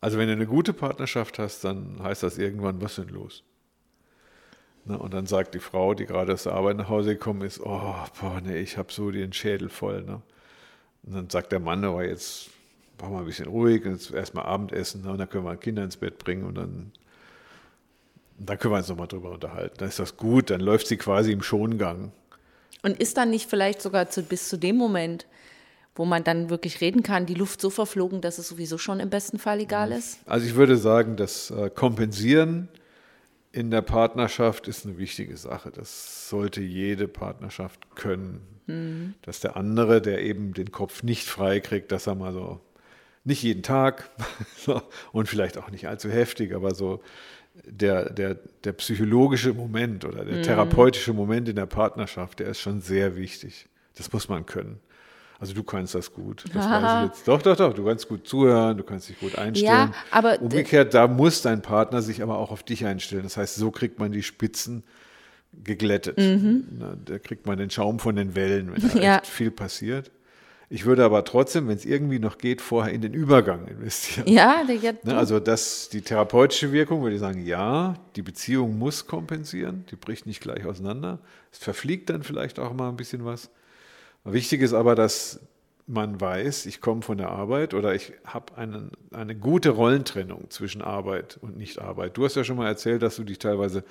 [0.00, 3.42] Also wenn du eine gute Partnerschaft hast, dann heißt das irgendwann, was ist denn los?
[4.84, 7.60] Ne, und dann sagt die Frau, die gerade aus der Arbeit nach Hause gekommen ist,
[7.60, 10.02] oh, boah, nee, ich habe so den Schädel voll.
[10.02, 10.22] Ne?
[11.02, 12.50] Und dann sagt der Mann, aber jetzt
[13.00, 15.10] machen wir ein bisschen ruhig, jetzt erstmal Abendessen ne?
[15.10, 16.92] und dann können wir Kinder ins Bett bringen und dann,
[18.38, 19.76] dann können wir uns nochmal drüber unterhalten.
[19.78, 22.12] Dann ist das gut, dann läuft sie quasi im Schongang.
[22.82, 25.26] Und ist dann nicht vielleicht sogar zu, bis zu dem Moment,
[25.94, 29.10] wo man dann wirklich reden kann, die Luft so verflogen, dass es sowieso schon im
[29.10, 30.20] besten Fall egal ist?
[30.26, 32.68] Also ich würde sagen, das äh, Kompensieren
[33.50, 35.72] in der Partnerschaft ist eine wichtige Sache.
[35.72, 38.40] Das sollte jede Partnerschaft können.
[39.22, 42.60] Dass der andere, der eben den Kopf nicht frei kriegt, dass er mal so,
[43.24, 44.10] nicht jeden Tag
[45.12, 47.00] und vielleicht auch nicht allzu heftig, aber so
[47.66, 52.80] der, der, der psychologische Moment oder der therapeutische Moment in der Partnerschaft, der ist schon
[52.80, 53.66] sehr wichtig.
[53.96, 54.80] Das muss man können.
[55.40, 56.44] Also du kannst das gut.
[56.52, 57.28] Das weiß ich jetzt.
[57.28, 57.72] Doch, doch, doch.
[57.72, 59.90] Du kannst gut zuhören, du kannst dich gut einstellen.
[59.92, 63.22] Ja, aber Umgekehrt, da muss dein Partner sich aber auch auf dich einstellen.
[63.22, 64.82] Das heißt, so kriegt man die Spitzen
[65.64, 66.16] geglättet.
[66.18, 69.02] Na, Da kriegt man den Schaum von den Wellen, wenn da Mhm.
[69.02, 69.16] Ja.
[69.18, 70.10] echt viel passiert.
[70.70, 74.28] Ich würde aber trotzdem, wenn es irgendwie noch geht, vorher in den Übergang investieren.
[74.28, 74.62] Ja,
[75.04, 79.96] Ne, also das, die therapeutische Wirkung würde ich sagen, ja, die Beziehung muss kompensieren, die
[79.96, 81.20] bricht nicht gleich auseinander.
[81.52, 83.48] Es verfliegt dann vielleicht auch mal ein bisschen was.
[84.24, 85.40] Wichtig ist aber, dass
[85.90, 90.82] man weiß, ich komme von der Arbeit oder ich habe einen, eine gute Rollentrennung zwischen
[90.82, 92.16] Arbeit und Nicht-Arbeit.
[92.16, 93.84] Du hast ja schon mal erzählt, dass du dich teilweise,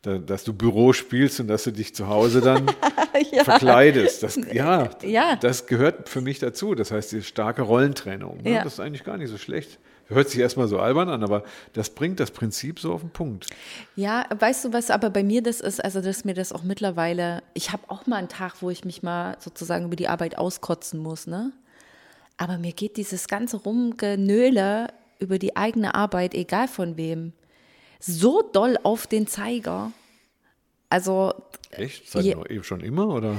[0.00, 2.66] da- dass du Büro spielst und dass du dich zu Hause dann
[3.44, 4.22] verkleidest.
[4.22, 5.36] Das, ja, Ja.
[5.36, 6.74] das gehört für mich dazu.
[6.74, 8.38] Das heißt, die starke Rollentrennung.
[8.42, 8.52] Ne?
[8.54, 8.64] Ja.
[8.64, 9.78] Das ist eigentlich gar nicht so schlecht.
[10.08, 13.46] Hört sich erstmal so albern an, aber das bringt das Prinzip so auf den Punkt.
[13.96, 15.82] Ja, weißt du, was aber bei mir das ist?
[15.82, 19.02] Also, dass mir das auch mittlerweile, ich habe auch mal einen Tag, wo ich mich
[19.02, 21.52] mal sozusagen über die Arbeit auskotzen muss, ne?
[22.36, 24.88] Aber mir geht dieses ganze Rumgenöle
[25.18, 27.32] über die eigene Arbeit, egal von wem,
[28.00, 29.92] so doll auf den Zeiger.
[30.88, 31.32] Also,
[31.70, 32.10] Echt?
[32.10, 33.38] Seit noch eben schon immer oder?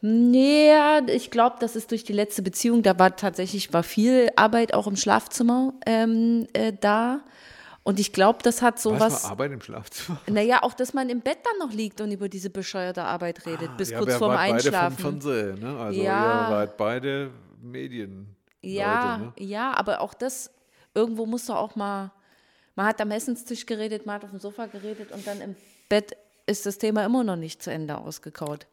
[0.00, 0.70] Nee,
[1.06, 4.86] ich glaube, das ist durch die letzte Beziehung, da war tatsächlich war viel Arbeit auch
[4.86, 7.20] im Schlafzimmer ähm, äh, da.
[7.84, 10.18] Und ich glaube, das hat so Was, mal Arbeit im Schlafzimmer?
[10.26, 13.76] Naja, auch, dass man im Bett dann noch liegt und über diese bescheuerte Arbeit redet,
[13.76, 14.96] bis Ah, ja, kurz vorm Einschlafen.
[14.96, 15.78] Beide vom Fernsehen, ne?
[15.78, 16.44] Also Ja.
[16.44, 17.30] ihr wart beide
[17.62, 18.34] Medien.
[18.62, 19.32] Ja, ne?
[19.38, 20.50] ja, aber auch das,
[20.94, 22.10] irgendwo muss doch auch mal,
[22.74, 25.54] man hat am Essenstisch geredet, man hat auf dem Sofa geredet und dann im
[25.90, 28.66] Bett ist das Thema immer noch nicht zu Ende ausgekaut.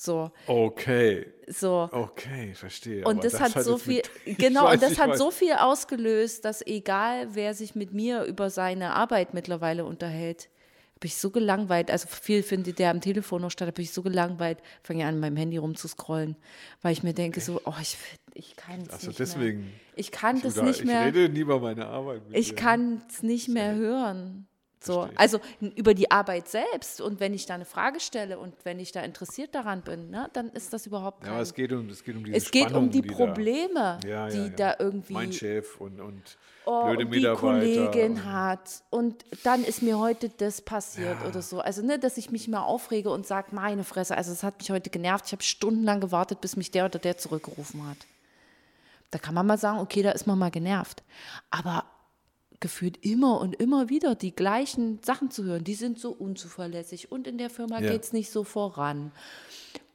[0.00, 1.88] So, Okay, so.
[1.90, 3.04] okay, verstehe.
[3.04, 5.10] Und aber das, hat so jetzt viel, mit- ich genau, weiß, und das ich hat
[5.10, 5.18] weiß.
[5.18, 10.50] so viel ausgelöst, dass egal, wer sich mit mir über seine Arbeit mittlerweile unterhält,
[10.94, 14.02] habe ich so gelangweilt, also viel findet der am Telefon noch statt, habe ich so
[14.02, 16.36] gelangweilt, fange ja an, meinem Handy rumzuscrollen,
[16.82, 17.96] weil ich mir denke so, oh, ich,
[18.34, 19.60] ich kann es Also nicht deswegen.
[19.60, 19.68] mehr.
[19.96, 21.06] Ich kann das nicht ich mehr.
[21.06, 22.22] rede nie über meine Arbeit.
[22.32, 24.47] Ich kann es nicht mehr hören.
[24.80, 25.40] So, also
[25.74, 29.00] über die Arbeit selbst und wenn ich da eine Frage stelle und wenn ich da
[29.02, 31.32] interessiert daran bin, ne, dann ist das überhaupt Ja, kein.
[31.34, 34.08] aber es geht um, es geht um diese es geht um die da- Probleme, ja,
[34.08, 34.48] ja, die ja.
[34.50, 36.22] da irgendwie Mein Chef und, und
[36.64, 37.34] oh, blöde und die.
[37.34, 41.28] Kollegin hat und dann ist mir heute das passiert Ja.
[41.28, 41.58] oder so.
[41.60, 44.70] Also ne, dass ich mich mal aufrege und sage, meine Fresse, also es hat mich
[44.70, 45.24] heute genervt.
[45.26, 47.98] Ich habe stundenlang gewartet, bis mich der oder der zurückgerufen hat.
[49.10, 51.02] Da kann man mal sagen, okay, da ist man mal genervt.
[51.50, 51.84] Aber
[52.60, 57.26] gefühlt immer und immer wieder die gleichen Sachen zu hören, die sind so unzuverlässig und
[57.26, 57.90] in der Firma Ja.
[57.92, 59.12] geht es nicht so voran.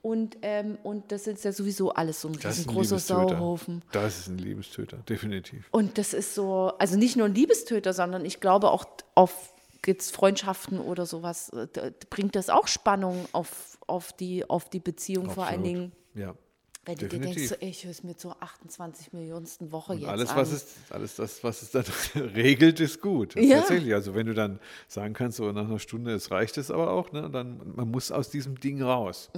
[0.02, 3.00] Und, ähm, und das ist ja sowieso alles so ein Das ist ein riesengroßer.
[3.00, 3.84] Sauhaufen.
[3.94, 5.68] Das ist ein Liebestöter, definitiv.
[5.72, 9.54] Und das ist so, also nicht nur ein Liebestöter, sondern ich glaube auch auf
[9.86, 14.80] jetzt Freundschaften oder sowas, äh, da bringt das auch Spannung auf, auf, die, auf die
[14.80, 15.78] Beziehung, vor allen Absolut.
[15.78, 16.36] Dingen, Ja.
[16.86, 17.36] Wenn du dir definitiv.
[17.36, 20.38] denkst, so, ey, ich höre es mir zur 28 Millionsten Woche jetzt Alles, an.
[20.38, 21.86] was es, alles das, was es dann
[22.36, 23.36] regelt, ist gut.
[23.36, 23.60] Ja.
[23.60, 23.94] Tatsächlich.
[23.94, 27.12] Also wenn du dann sagen kannst, so nach einer Stunde, es reicht es aber auch,
[27.12, 29.30] ne, dann man muss aus diesem Ding raus.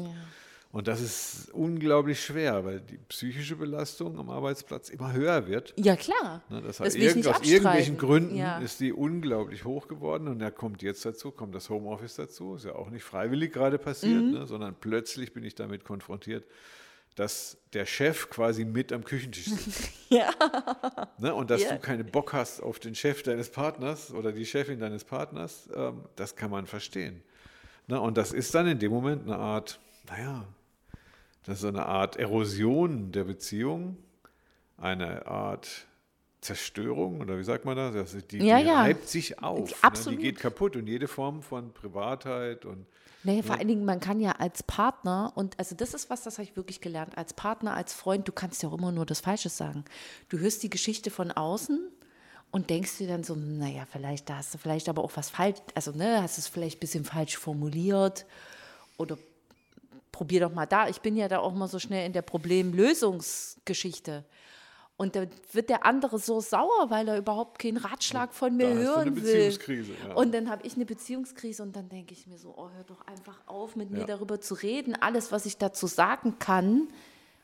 [0.71, 5.73] Und das ist unglaublich schwer, weil die psychische Belastung am Arbeitsplatz immer höher wird.
[5.77, 6.41] ja, klar.
[6.49, 8.57] Ne, das heißt, irgend, aus irgendwelchen Gründen Ja.
[8.57, 12.65] ist die unglaublich hoch geworden und da kommt jetzt dazu, kommt das Homeoffice dazu, ist
[12.65, 14.31] ja auch nicht freiwillig gerade passiert, Mhm.
[14.31, 16.43] ne, sondern plötzlich bin ich damit konfrontiert,
[17.15, 19.89] dass der Chef quasi mit am Küchentisch sitzt.
[20.09, 20.29] Ja.
[21.17, 21.73] Ne, und dass Ja.
[21.73, 26.03] du keinen Bock hast auf den Chef deines Partners oder die Chefin deines Partners, ähm,
[26.15, 27.23] das kann man verstehen.
[27.87, 30.45] Ne, und das ist dann in dem Moment eine Art, naja,
[31.43, 33.97] das ist eine Art Erosion der Beziehung,
[34.77, 35.87] eine Art
[36.45, 38.13] Zerstörung oder wie sagt man das?
[38.13, 38.81] ist- die, Ja, die ja.
[38.81, 39.69] reibt sich auf.
[39.71, 39.75] Ne?
[39.81, 40.19] Absolut.
[40.19, 42.85] Die geht kaputt und jede Form von Privatheit und
[43.23, 46.35] Naja, vor allen Dingen, man kann ja als Partner, und also das ist was, das
[46.37, 49.21] habe ich wirklich gelernt, als Partner, als Freund, du kannst ja auch immer nur das
[49.21, 49.83] Falsche sagen.
[50.29, 51.79] Du hörst die Geschichte von außen
[52.51, 55.57] und denkst dir dann so, naja, vielleicht, da hast du vielleicht aber auch was falsch,
[55.73, 58.25] also ne, hast es vielleicht ein bisschen falsch formuliert
[58.97, 59.17] oder
[60.11, 60.87] probier doch mal da.
[60.87, 64.23] Ich bin ja da auch mal so schnell in der Problemlösungsgeschichte.
[64.97, 68.75] Und da wird der andere so sauer, weil er überhaupt keinen Ratschlag von mir da
[68.75, 69.23] hören will.
[69.23, 70.13] Beziehungskrise, ja.
[70.15, 73.05] Und dann habe ich eine Beziehungskrise und dann denke ich mir so, oh, hör doch
[73.05, 74.05] einfach auf, mit mir Ja.
[74.05, 74.95] darüber zu reden.
[74.95, 76.87] Alles, was ich dazu sagen kann,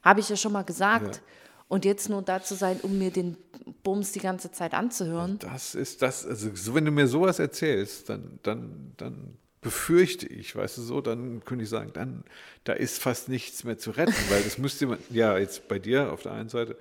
[0.02, 1.18] habe ich ja schon mal gesagt.
[1.18, 1.22] Ja.
[1.68, 3.38] Und jetzt nur da zu sein, um mir den
[3.84, 5.38] Bums die ganze Zeit anzuhören.
[5.40, 10.56] Das ist das, also so, wenn du mir sowas erzählst, dann, dann, dann befürchte ich,
[10.56, 12.24] weißt du so, dann könnte ich sagen, dann,
[12.64, 16.12] da ist fast nichts mehr zu retten, weil das müsste man, ja, jetzt bei dir
[16.12, 16.78] auf der einen Seite,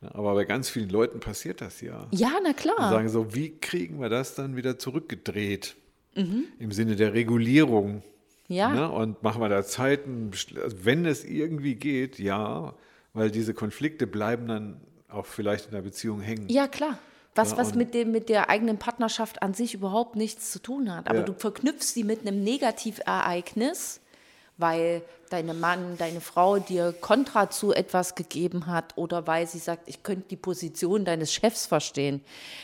[0.00, 2.06] aber bei ganz vielen Leuten passiert das ja.
[2.12, 2.90] Ja, na Und klar.
[2.90, 5.76] sagen so, wie kriegen wir das dann wieder zurückgedreht?
[6.14, 6.44] Mhm.
[6.58, 8.02] Im Sinne der Regulierung.
[8.48, 8.70] Ja.
[8.70, 8.90] Ne?
[8.90, 10.30] Und machen wir da Zeiten,
[10.62, 12.74] also wenn es irgendwie geht, ja,
[13.12, 16.48] weil diese Konflikte bleiben dann auch vielleicht in der Beziehung hängen.
[16.48, 16.98] Ja, klar.
[17.34, 20.60] Was, Ja, was und- mit, dem, mit der eigenen Partnerschaft an sich überhaupt nichts zu
[20.60, 21.08] tun hat.
[21.08, 21.24] Aber Ja.
[21.24, 24.00] du verknüpfst sie mit einem Negativereignis,
[24.58, 29.82] weil deine Mann, deine Frau dir Kontra zu etwas gegeben hat oder weil sie sagt,
[29.88, 32.22] ich könnte die Position deines Chefs verstehen.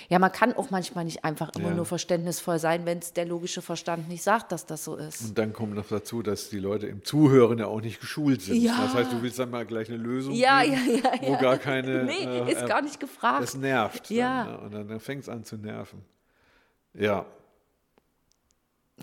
[0.09, 1.75] Ja, man kann auch manchmal nicht einfach immer Ja.
[1.75, 5.23] nur verständnisvoll sein, wenn es der logische Verstand nicht sagt, dass das so ist.
[5.23, 8.57] Und dann kommt noch dazu, dass die Leute im Zuhören ja auch nicht geschult sind.
[8.57, 8.77] Ja.
[8.83, 11.59] Das heißt, du willst dann mal gleich eine Lösung Ja, geben, ja, ja, wo gar
[11.59, 12.05] keine...
[12.05, 13.43] Nee, äh, ist gar nicht gefragt.
[13.43, 14.11] Das nervt.
[14.11, 14.45] Ja.
[14.45, 14.59] Dann, ne?
[14.61, 16.03] Und dann, dann fängt es an zu nerven.
[16.95, 17.27] Ja,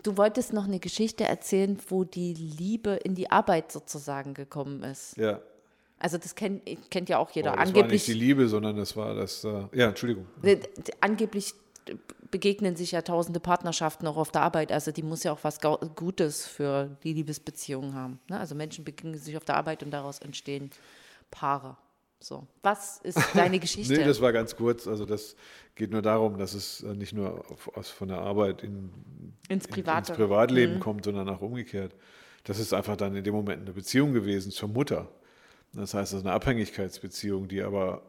[0.04, 5.18] Du wolltest noch eine Geschichte erzählen, wo die Liebe in die Arbeit sozusagen gekommen ist.
[5.18, 5.42] ja.
[6.04, 7.52] Also das kennt, kennt ja auch jeder.
[7.52, 9.44] Aber das war angeblich, nicht die Liebe, sondern das war das...
[9.44, 10.26] Äh, ja, Entschuldigung.
[11.00, 11.54] angeblich
[12.32, 14.72] begegnen sich ja tausende Partnerschaften auch auf der Arbeit.
[14.72, 15.60] Also die muss ja auch was
[15.96, 18.20] Gutes für die Liebesbeziehung haben.
[18.30, 18.40] Ne?
[18.40, 20.72] Also Menschen begegnen sich auf der Arbeit und daraus entstehen
[21.30, 21.78] Paare.
[22.24, 23.94] So, was ist deine Geschichte?
[23.94, 24.88] Nee, das war ganz kurz.
[24.88, 25.36] Also das
[25.76, 28.92] geht nur darum, dass es äh, nicht nur auf, aus, von der Arbeit in,
[29.50, 30.12] Ins in- Private.
[30.12, 30.16] Mhm.
[30.16, 31.96] ins Privatleben kommt, sondern auch umgekehrt.
[32.44, 35.08] Das ist einfach dann in dem Moment eine Beziehung gewesen zur Mutter.
[35.74, 38.04] Das heißt, das ist eine Abhängigkeitsbeziehung, die aber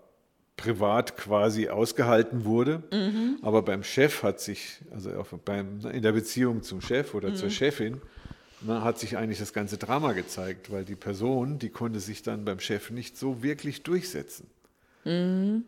[0.57, 2.83] privat quasi ausgehalten wurde.
[2.92, 3.38] Mhm.
[3.42, 5.11] Aber beim Chef hat sich, also
[5.44, 7.37] beim, in der Beziehung zum Chef oder mhm.
[7.37, 8.01] zur Chefin,
[8.64, 12.44] na, hat sich eigentlich das ganze Drama gezeigt, weil die Person, die konnte sich dann
[12.44, 14.48] beim Chef nicht so wirklich durchsetzen.
[15.05, 15.64] Mhm.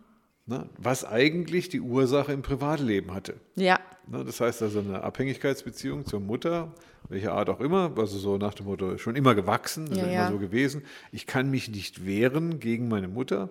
[0.46, 3.34] Na, was eigentlich die Ursache im Privatleben hatte.
[3.56, 3.80] Ja.
[4.06, 6.74] Na, das heißt also eine Abhängigkeitsbeziehung zur Mutter,
[7.08, 10.26] welche Art auch immer, also so nach dem Motto, schon immer gewachsen, ja, ja.
[10.26, 10.82] immer so gewesen.
[11.12, 13.48] Ich kann mich nicht wehren gegen meine Mutter.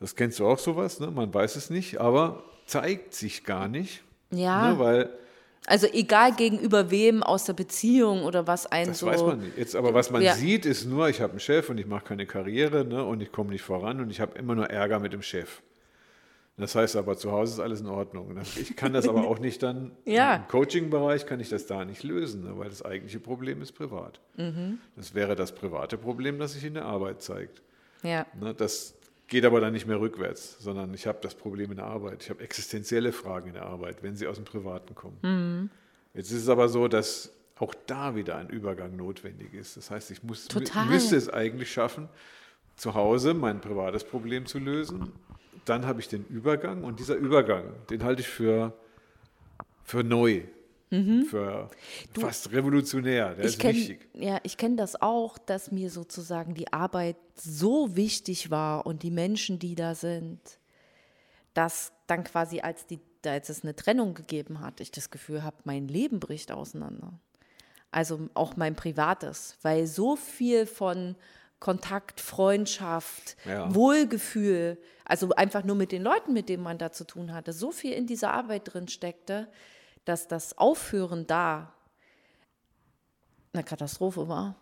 [0.00, 1.10] Das kennst du auch sowas, ne?
[1.10, 4.02] man weiß es nicht, aber zeigt sich gar nicht.
[4.30, 4.72] Ja.
[4.72, 4.78] Ne?
[4.78, 5.10] Weil
[5.66, 9.06] also egal gegenüber wem aus der Beziehung oder was ein das so.
[9.06, 9.56] Das weiß man nicht.
[9.56, 10.34] Jetzt, aber was man ja.
[10.34, 13.32] sieht, ist nur, ich habe einen Chef und ich mache keine Karriere ne, und ich
[13.32, 15.62] komme nicht voran und ich habe immer nur Ärger mit dem Chef.
[16.56, 18.38] Das heißt aber, zu Hause ist alles in Ordnung.
[18.60, 20.36] Ich kann das aber auch nicht dann ja.
[20.36, 24.20] im Coaching-Bereich kann ich das da nicht lösen, ne, weil das eigentliche Problem ist privat.
[24.36, 24.78] Mhm.
[24.94, 27.62] Das wäre das private Problem, das sich in der Arbeit zeigt.
[28.02, 28.26] Ja.
[28.38, 28.93] Ne, das
[29.26, 32.22] geht aber dann nicht mehr rückwärts, sondern ich habe das Problem in der Arbeit.
[32.22, 35.18] Ich habe existenzielle Fragen in der Arbeit, wenn sie aus dem Privaten kommen.
[35.22, 35.70] Mhm.
[36.14, 39.76] Jetzt ist es aber so, dass auch da wieder ein Übergang notwendig ist.
[39.76, 40.48] Das heißt, ich muss,
[40.88, 42.08] müsste es eigentlich schaffen,
[42.76, 45.12] zu Hause mein privates Problem zu lösen.
[45.64, 48.72] Dann habe ich den Übergang und dieser Übergang, den halte ich für,
[49.84, 50.42] für neu.
[50.90, 51.24] Mhm.
[51.24, 51.70] Für
[52.12, 54.08] du, fast revolutionär, der ist kenn, wichtig.
[54.14, 59.10] Ja, ich kenne das auch, dass mir sozusagen die Arbeit so wichtig war und die
[59.10, 60.40] Menschen, die da sind,
[61.54, 65.56] dass dann quasi als, die, als es eine Trennung gegeben hat, ich das Gefühl habe,
[65.64, 67.18] mein Leben bricht auseinander.
[67.90, 71.16] Also auch mein privates, weil so viel von
[71.60, 73.74] Kontakt, Freundschaft, ja.
[73.74, 77.70] Wohlgefühl, also einfach nur mit den Leuten, mit denen man da zu tun hatte, so
[77.70, 79.48] viel in dieser Arbeit drin steckte,
[80.04, 81.72] dass das Aufhören da
[83.52, 84.56] eine Katastrophe war.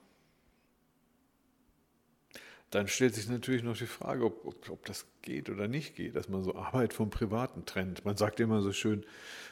[2.70, 6.16] Dann stellt sich natürlich noch die Frage, ob, ob, ob, das geht oder nicht geht,
[6.16, 8.06] dass man so Arbeit vom Privaten trennt.
[8.06, 9.04] Man sagt immer so schön,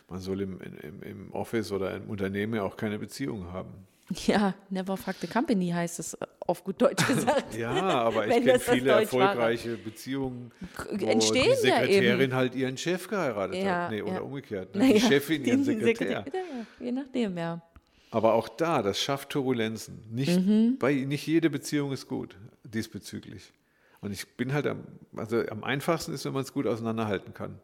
[0.08, 3.86] man soll im, im, im Office oder im Unternehmen ja auch keine Beziehung haben.
[4.26, 7.54] Ja, never fuck the company heißt es auf gut Deutsch gesagt.
[7.56, 9.84] ja, aber ich kenne viele erfolgreiche war.
[9.84, 10.50] Beziehungen,
[10.90, 13.90] wo Entstehen die Sekretärin ja halt ihren Chef geheiratet ja, hat.
[13.90, 14.04] Nee, ja.
[14.04, 14.74] oder umgekehrt.
[14.74, 14.94] Ne?
[14.94, 16.24] Die Chefin ihren Sekretär.
[16.24, 16.66] Sekretär.
[16.80, 17.62] Je nachdem, ja.
[18.10, 20.02] Aber auch da, das schafft Turbulenzen.
[20.10, 20.76] Nicht, mhm.
[20.78, 23.52] bei, nicht jede Beziehung ist gut diesbezüglich.
[24.00, 27.58] Und ich bin halt am, also am einfachsten ist, wenn man es gut auseinanderhalten kann.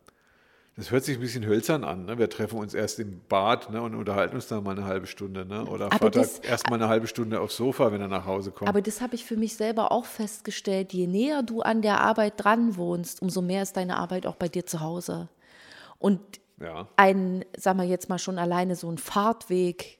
[0.77, 2.05] Das hört sich ein bisschen hölzern an.
[2.05, 2.19] Ne?
[2.19, 5.47] Wir treffen uns erst im Bad ne, und unterhalten uns dann mal eine halbe Stunde.
[5.47, 5.65] Ne?
[5.65, 8.51] Oder aber Vater das, erst mal eine halbe Stunde aufs Sofa, wenn er nach Hause
[8.51, 8.69] kommt.
[8.69, 10.93] Aber das habe ich für mich selber auch festgestellt.
[10.93, 14.49] Je näher du an der Arbeit dran wohnst, umso mehr ist deine Arbeit auch bei
[14.49, 15.31] dir zu Hause.
[15.99, 16.21] Und
[16.61, 16.87] ja.
[16.97, 19.99] ein, sagen wir jetzt mal schon alleine so ein Fahrtweg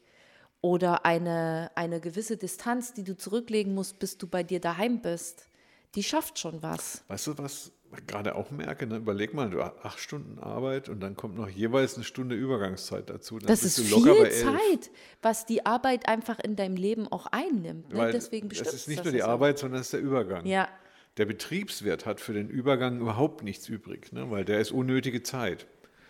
[0.61, 5.49] oder eine, eine gewisse Distanz, die du zurücklegen musst, bis du bei dir daheim bist,
[5.95, 7.03] die schafft schon was.
[7.09, 7.73] Weißt du, was
[8.07, 8.97] gerade auch merke, ne?
[8.97, 13.09] überleg mal, du hast acht Stunden Arbeit und dann kommt noch jeweils eine Stunde Übergangszeit
[13.09, 13.39] dazu.
[13.39, 14.91] Das ist viel Zeit,
[15.23, 17.93] was die Arbeit einfach in deinem Leben auch einnimmt.
[17.93, 18.11] Ne?
[18.13, 20.47] Deswegen es ist nicht nur die Arbeit, sondern es ist der Übergang.
[20.47, 20.69] Ja.
[21.17, 24.31] Der Betriebswirt hat für den Übergang überhaupt nichts übrig, ne?
[24.31, 25.67] weil der ist unnötige Zeit.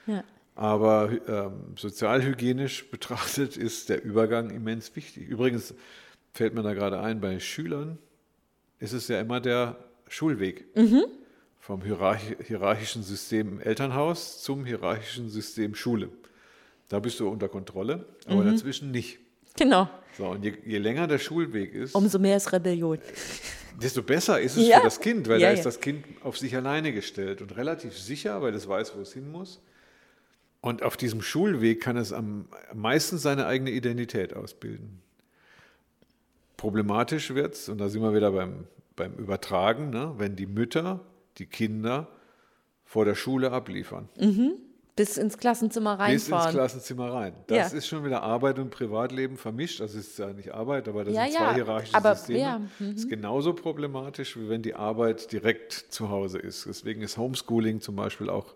[0.07, 0.25] Ja.
[0.55, 5.29] Aber ähm, sozialhygienisch betrachtet ist der Übergang immens wichtig.
[5.29, 5.75] Übrigens
[6.33, 7.99] fällt mir da gerade ein, bei Schülern
[8.79, 9.77] ist es ja immer der
[10.09, 10.66] Schulweg.
[10.77, 11.05] Mhm
[11.66, 16.11] vom hierarchischen System Elternhaus zum hierarchischen System Schule.
[16.88, 18.52] Da bist du unter Kontrolle, aber mhm.
[18.52, 19.18] dazwischen nicht.
[19.57, 19.90] Genau.
[20.16, 22.98] So, und je, je, länger der Schulweg ist, umso mehr ist Rebellion.
[23.83, 24.76] Desto besser ist es ja.
[24.76, 27.98] für das Kind, weil ja, da ist das Kind auf sich alleine gestellt und relativ
[27.98, 29.61] sicher, weil es weiß, wo es hin muss.
[30.61, 35.02] Und auf diesem Schulweg kann es am meisten seine eigene Identität ausbilden.
[36.57, 41.05] Problematisch wird es, und da sind wir wieder beim, beim Übertragen, ne, wenn die Mütter
[41.38, 42.09] die Kinder
[42.85, 44.09] vor der Schule abliefern.
[44.18, 44.55] Mhm.
[44.94, 46.14] Bis ins Klassenzimmer reinfahren.
[46.14, 47.35] Bis ins Klassenzimmer rein.
[47.49, 47.79] Das ja.
[47.79, 49.81] ist schon wieder Arbeit und Privatleben vermischt.
[49.81, 51.55] Das ist ja nicht Arbeit, aber das ja, sind zwei ja.
[51.55, 52.38] hierarchische aber, Systeme.
[52.38, 52.61] Ja.
[52.79, 52.94] Mhm.
[52.94, 56.64] ist genauso problematisch, wie wenn die Arbeit direkt zu Hause ist.
[56.64, 58.55] Deswegen ist Homeschooling zum Beispiel auch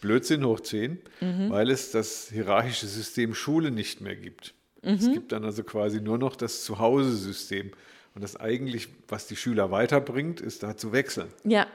[0.00, 1.50] Blödsinn hoch 10, mhm.
[1.50, 4.54] weil es das hierarchische System Schule nicht mehr gibt.
[4.82, 4.94] Mhm.
[4.94, 7.72] Es gibt dann also quasi nur noch das Zuhause-System.
[8.14, 11.28] Und das eigentlich, was die Schüler weiterbringt, ist da zu wechseln.
[11.44, 11.66] Ja,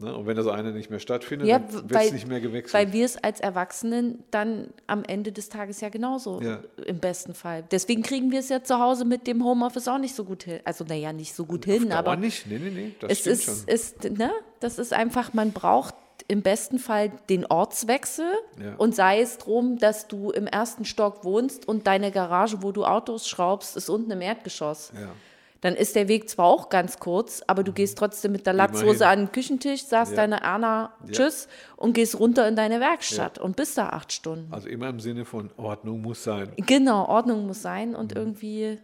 [0.00, 0.16] Ne?
[0.16, 2.74] Und wenn das eine nicht mehr stattfindet, ja, dann wird es nicht mehr gewechselt.
[2.74, 6.60] Weil wir es als Erwachsenen dann am Ende des Tages ja genauso ja.
[6.86, 7.64] im besten Fall.
[7.70, 10.60] Deswegen kriegen wir es ja zu Hause mit dem Homeoffice auch nicht so gut hin.
[10.64, 12.46] Also naja, nicht so gut hin, Auf aber nicht.
[12.46, 14.30] Nee, nee, nee, das es ist, ist ne?
[14.60, 15.94] das ist einfach, man braucht
[16.28, 18.30] im besten Fall den Ortswechsel
[18.62, 18.74] Ja.
[18.76, 22.84] und sei es drum, dass du im ersten Stock wohnst und deine Garage, wo du
[22.84, 24.92] Autos schraubst, ist unten im Erdgeschoss.
[24.94, 25.10] Ja.
[25.60, 29.06] Dann ist der Weg zwar auch ganz kurz, aber du gehst trotzdem mit der Latzhose
[29.08, 30.16] an den Küchentisch, sagst Ja.
[30.18, 34.52] deiner Erna Tschüss und gehst runter in deine Werkstatt und bist da acht Stunden.
[34.52, 36.52] Also immer im Sinne von Ordnung muss sein.
[36.56, 38.78] Genau, Ordnung muss sein und irgendwie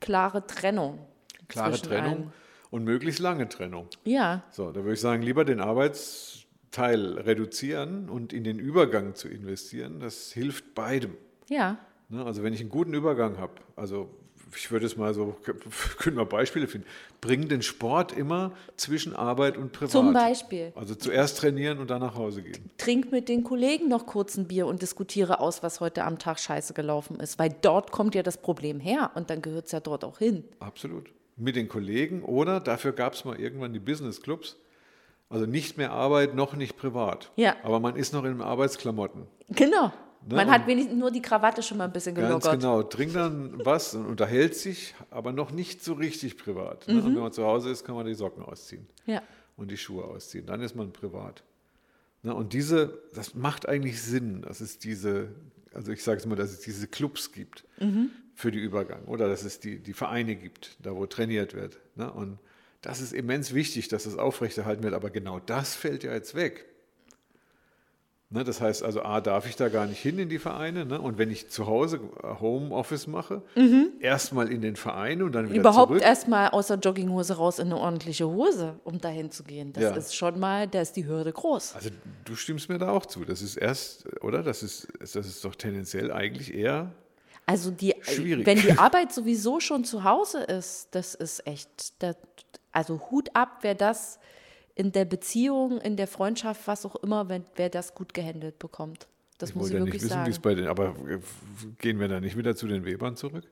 [0.00, 0.96] klare Trennung.
[0.96, 1.48] Mhm.
[1.48, 2.32] Klare Trennung allen.
[2.70, 3.86] und möglichst lange Trennung.
[4.04, 9.28] Ja, So, da würde ich sagen, lieber den Arbeitsteil reduzieren und in den Übergang zu
[9.28, 10.00] investieren.
[10.00, 11.16] Das hilft beidem.
[11.48, 11.78] ja.
[12.10, 12.24] Ne?
[12.24, 14.08] Also wenn ich einen guten Übergang habe, also
[14.56, 15.36] ich würde es mal so,
[15.98, 16.86] können wir Beispiele finden,
[17.20, 19.90] bring den Sport immer zwischen Arbeit und Privat.
[19.90, 20.72] Zum Beispiel.
[20.74, 22.70] Also zuerst trainieren und dann nach Hause gehen.
[22.78, 26.38] Trink mit den Kollegen noch kurz ein Bier und diskutiere aus, was heute am Tag
[26.38, 27.38] scheiße gelaufen ist.
[27.38, 30.44] Weil dort kommt ja das Problem her und dann gehört es ja dort auch hin.
[30.60, 31.10] Absolut.
[31.36, 34.56] Mit den Kollegen oder dafür gab es mal irgendwann die Business Clubs.
[35.30, 37.30] Also nicht mehr Arbeit, noch nicht privat.
[37.36, 37.54] Ja.
[37.62, 39.26] Aber man ist noch in Arbeitsklamotten.
[39.50, 39.92] Genau.
[40.26, 42.60] Ne, Man hat wenigstens nur die Krawatte schon mal ein bisschen Ganz gelockert.
[42.60, 42.82] genau.
[42.82, 46.86] Trinkt dann was und unterhält sich, aber noch nicht so richtig privat.
[46.88, 46.94] Mhm.
[46.96, 47.02] Ne?
[47.02, 49.22] Und wenn man zu Hause ist, kann man die Socken ausziehen Ja.
[49.56, 50.44] und die Schuhe ausziehen.
[50.46, 51.42] Dann ist man privat.
[52.22, 52.34] Ne?
[52.34, 55.28] Und diese, das macht eigentlich Sinn, dass es diese,
[55.72, 58.10] also ich sage es mal, dass es diese Clubs gibt Mhm.
[58.34, 61.78] für die Übergang oder dass es die, die Vereine gibt, da wo trainiert wird.
[61.94, 62.12] Ne?
[62.12, 62.38] Und
[62.82, 66.64] das ist immens wichtig, dass das aufrechterhalten wird, aber genau das fällt ja jetzt weg.
[68.30, 70.84] Ne, das heißt also, A, darf ich da gar nicht hin in die Vereine.
[70.84, 71.00] Ne?
[71.00, 71.98] Und wenn ich zu Hause
[72.40, 73.40] Homeoffice mache,
[74.00, 75.60] erstmal in den Verein und dann wieder Mhm.
[75.60, 76.02] Überhaupt zurück.
[76.02, 79.72] erstmal aus der Jogginghose raus in eine ordentliche Hose, um dahin zu gehen.
[79.72, 79.96] Das Ja.
[79.96, 81.74] ist schon mal, da ist die Hürde groß.
[81.74, 81.88] Also
[82.26, 83.24] du stimmst mir da auch zu.
[83.24, 84.42] Das ist erst, oder?
[84.42, 86.92] Das ist, das ist doch tendenziell eigentlich eher,
[87.46, 88.44] Also die, Schwierig.
[88.44, 91.70] wenn die Arbeit sowieso schon zu Hause ist, das ist echt,
[92.02, 92.16] das,
[92.72, 94.18] also Hut ab, wer das
[94.78, 99.08] in der Beziehung, in der Freundschaft, was auch immer, wenn, wer das gut gehandelt bekommt.
[99.36, 100.38] Das ich muss ich wirklich nicht wissen, sagen.
[100.42, 101.18] bei den, aber äh,
[101.78, 103.44] gehen wir da nicht wieder zu den Webern zurück?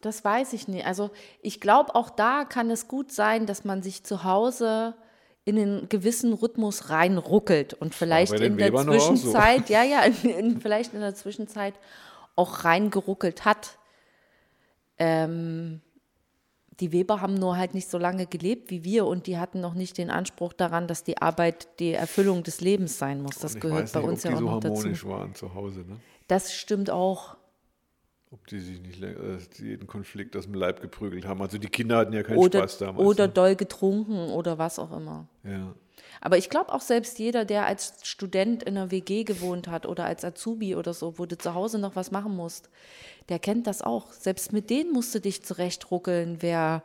[0.00, 0.86] Das weiß ich nicht.
[0.86, 1.10] Also
[1.42, 4.94] ich glaube, auch da kann es gut sein, dass man sich zu Hause
[5.44, 9.14] in einen gewissen Rhythmus reinruckelt und vielleicht in der Webern auch so.
[9.14, 11.74] Zwischenzeit, ja, ja, in, in, vielleicht in der Zwischenzeit
[12.34, 13.76] auch reingeruckelt hat.
[14.96, 15.82] Ähm,
[16.80, 19.74] die Weber haben nur halt nicht so lange gelebt wie wir und die hatten noch
[19.74, 23.38] nicht den Anspruch daran, dass die Arbeit die Erfüllung des Lebens sein muss.
[23.38, 25.08] Das gehört weiß bei nicht, uns ja auch so noch dazu.
[25.08, 25.80] waren zu Hause.
[25.80, 25.96] Ne?
[26.28, 27.36] Das stimmt auch.
[28.30, 31.42] Ob die sich nicht äh, jeden Konflikt aus dem Leib geprügelt haben.
[31.42, 33.06] Also die Kinder hatten ja keinen Oder, Spaß damals.
[33.06, 33.32] oder ne?
[33.34, 35.28] doll getrunken oder was auch immer.
[35.44, 35.74] ja.
[36.20, 40.04] Aber ich glaube auch selbst jeder, der als Student in einer WG gewohnt hat oder
[40.04, 42.70] als Azubi oder so, wo du zu Hause noch was machen musst,
[43.28, 44.12] der kennt das auch.
[44.12, 46.38] Selbst mit denen musst du dich zurechtruckeln.
[46.40, 46.82] Wer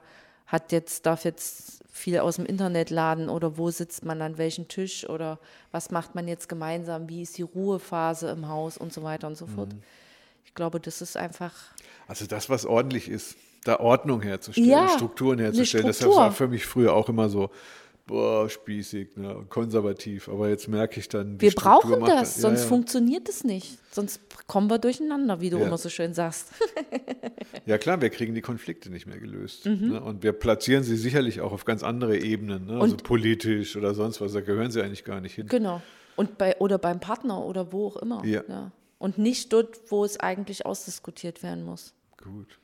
[0.47, 4.67] hat jetzt, darf jetzt viel aus dem Internet laden oder wo sitzt man an welchem
[4.67, 5.39] Tisch oder
[5.71, 9.35] was macht man jetzt gemeinsam, wie ist die Ruhephase im Haus und so weiter und
[9.37, 9.73] so fort.
[9.73, 9.83] Mhm.
[10.45, 11.53] Ich glaube, das ist einfach
[12.07, 16.21] Also das, was ordentlich ist, da Ordnung herzustellen, Ja, Strukturen herzustellen, das Struktur.
[16.21, 17.49] war für mich früher auch immer so,
[18.07, 20.29] boah, spießig, ne, konservativ.
[20.29, 22.67] Aber jetzt merke ich dann, Wir Struktur brauchen das, ja, sonst ja.
[22.67, 23.77] funktioniert es nicht.
[23.91, 25.67] Sonst kommen wir durcheinander, wie du Ja.
[25.67, 26.51] immer so schön sagst.
[27.65, 29.65] Ja klar, wir kriegen die Konflikte nicht mehr gelöst.
[29.65, 29.89] Mhm.
[29.89, 30.01] Ne?
[30.01, 32.79] Und wir platzieren sie sicherlich auch auf ganz andere Ebenen, ne?
[32.79, 35.47] also politisch oder sonst was, da gehören sie eigentlich gar nicht hin.
[35.47, 35.81] Genau.
[36.15, 38.23] Und bei, oder beim Partner oder wo auch immer.
[38.25, 38.71] Ja.
[38.99, 41.93] Und nicht dort, wo es eigentlich ausdiskutiert werden muss.
[42.17, 42.57] Gut.